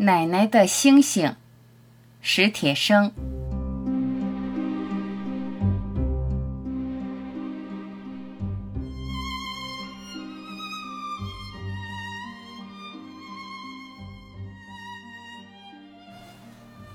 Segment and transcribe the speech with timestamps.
[0.00, 1.34] 奶奶的星星，
[2.20, 3.12] 史铁生。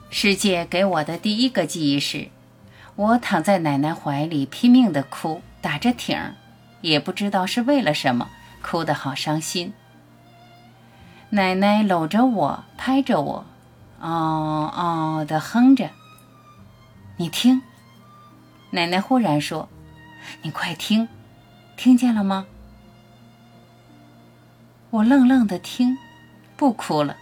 [0.09, 2.29] 世界给我的第一个记忆是，
[2.95, 6.35] 我躺在奶奶怀里拼命的哭，打着挺儿，
[6.79, 8.29] 也不知道是为了什么，
[8.61, 9.73] 哭得好伤心。
[11.35, 13.43] 奶奶搂着我，拍着我，
[14.01, 15.89] 嗷嗷的哼着。
[17.17, 17.63] 你听，
[18.69, 19.67] 奶奶忽然说
[20.43, 21.07] ：“你快听，
[21.75, 22.45] 听见了吗？”
[24.91, 25.97] 我愣愣的听，
[26.55, 27.17] 不哭了。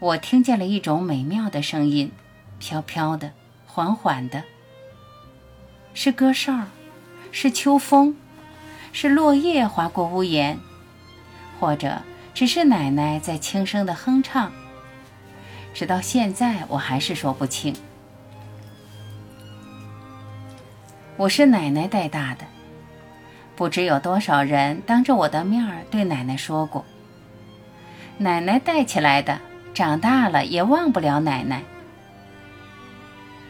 [0.00, 2.10] 我听见了一种美妙的声音，
[2.58, 3.30] 飘飘的，
[3.66, 4.42] 缓缓的，
[5.94, 6.64] 是歌哨，
[7.30, 8.16] 是秋风，
[8.92, 10.58] 是落叶划过屋檐，
[11.60, 12.02] 或者。
[12.32, 14.50] 只是奶奶在轻声的哼唱，
[15.74, 17.74] 直到现在我还是说不清。
[21.16, 22.46] 我是奶奶带大的，
[23.54, 26.82] 不知有多少人当着我的面儿对奶奶说过
[28.16, 29.38] ：“奶奶带起来的，
[29.74, 31.62] 长大了也忘不了奶奶。”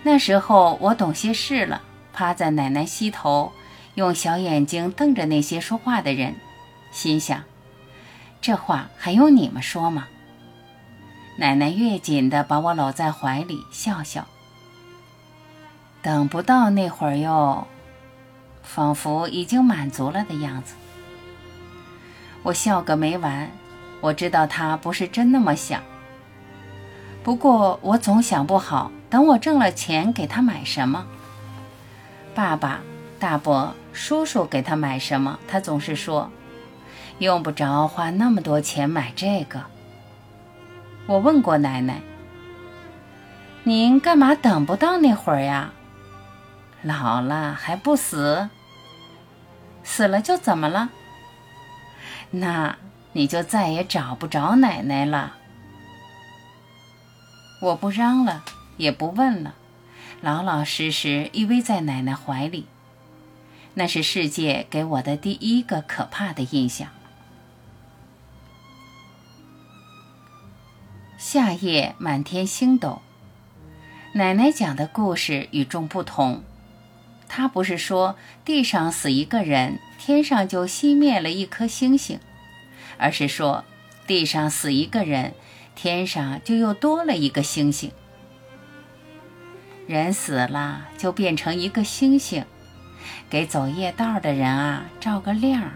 [0.03, 1.81] 那时候我懂些事了，
[2.13, 3.53] 趴在奶奶膝头，
[3.95, 6.35] 用小眼睛瞪着那些说话的人，
[6.91, 7.45] 心想。
[8.41, 10.09] 这话还用你们说吗？
[11.37, 14.27] 奶奶越紧的把我搂在怀里，笑笑。
[16.03, 17.67] 等不到那会儿哟，
[18.63, 20.75] 仿佛已经满足了的样子。
[22.43, 23.51] 我笑个没完。
[24.01, 25.83] 我知道他不是真那么想。
[27.23, 31.07] 不过我总想不好，等我挣了钱给他买什么。
[32.35, 32.81] 爸爸、
[33.19, 36.31] 大伯、叔叔给他买什么，他总是说。
[37.21, 39.63] 用不着花那么多钱买这个。
[41.07, 42.01] 我问过奶奶
[43.63, 45.71] ：“您干嘛等不到那会儿呀？
[46.83, 48.49] 老了还不死？
[49.85, 50.89] 死了就怎么了？
[52.31, 52.79] 那
[53.13, 55.37] 你就再也找不着奶奶了。”
[57.61, 58.43] 我不嚷了，
[58.79, 59.55] 也不问了，
[60.23, 62.67] 老老实实依偎在奶奶怀里。
[63.75, 66.89] 那是世界给我的第一个可怕的印象。
[71.33, 73.03] 夏夜，满天星斗。
[74.15, 76.43] 奶奶讲的故事与众不同。
[77.29, 82.19] 她不是说地上死一个人，天上就熄灭了一颗星星，
[82.99, 83.65] 而是说
[84.09, 85.35] 地上死一个人，
[85.77, 87.93] 天上就又多了一个星星。
[89.87, 92.45] 人死了就变成一个星星，
[93.31, 95.71] 给走夜道的人啊照个亮。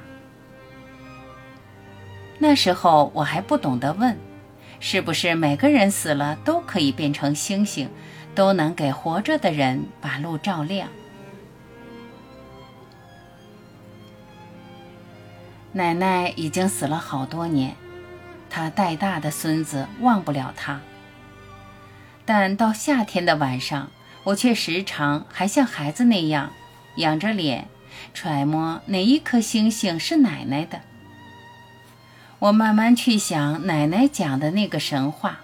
[2.40, 4.18] 那时候我还不懂得问。
[4.86, 7.88] 是不是每个人死了都可以变成星星，
[8.34, 10.90] 都能给活着的人把路照亮？
[15.72, 17.74] 奶奶已经死了好多年，
[18.50, 20.82] 她带大的孙子忘不了她。
[22.26, 23.90] 但到夏天的晚上，
[24.22, 26.52] 我却时常还像孩子那样，
[26.96, 27.68] 仰着脸，
[28.12, 30.82] 揣摩哪一颗星星是奶奶的。
[32.44, 35.40] 我慢慢去想奶奶讲的那个神话，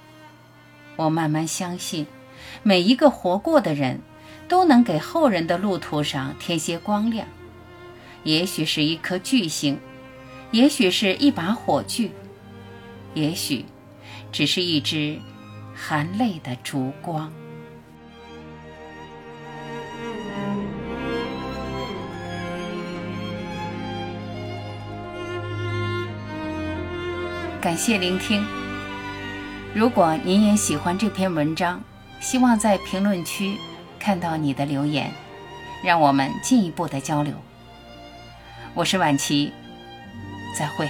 [0.97, 2.07] 我慢慢相信，
[2.63, 4.03] 每一个活过的人，
[4.49, 7.27] 都能给后人的路途上添些光亮。
[8.23, 9.81] 也许是一颗巨星，
[10.51, 12.11] 也许是一把火炬，
[13.15, 13.65] 也许
[14.31, 15.19] 只是一支
[15.75, 17.33] 含泪的烛光。
[27.61, 28.43] 感谢聆听。
[29.75, 31.79] 如果您也喜欢这篇文章，
[32.19, 33.59] 希望在评论区
[33.99, 35.13] 看到你的留言，
[35.85, 37.35] 让我们进一步的交流。
[38.73, 39.53] 我是婉琪，
[40.59, 40.89] 再会。